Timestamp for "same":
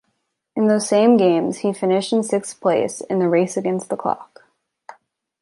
0.89-1.15